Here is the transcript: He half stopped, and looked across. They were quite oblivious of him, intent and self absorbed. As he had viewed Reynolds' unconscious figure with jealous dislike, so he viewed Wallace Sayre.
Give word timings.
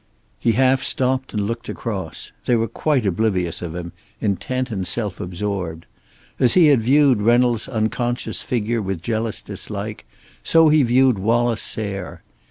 He 0.39 0.53
half 0.53 0.81
stopped, 0.81 1.31
and 1.31 1.45
looked 1.45 1.69
across. 1.69 2.31
They 2.45 2.55
were 2.55 2.67
quite 2.67 3.05
oblivious 3.05 3.61
of 3.61 3.75
him, 3.75 3.91
intent 4.19 4.71
and 4.71 4.87
self 4.87 5.19
absorbed. 5.19 5.85
As 6.39 6.55
he 6.55 6.69
had 6.69 6.81
viewed 6.81 7.21
Reynolds' 7.21 7.69
unconscious 7.69 8.41
figure 8.41 8.81
with 8.81 9.03
jealous 9.03 9.43
dislike, 9.43 10.07
so 10.43 10.69
he 10.69 10.81
viewed 10.81 11.19
Wallace 11.19 11.61
Sayre. 11.61 12.23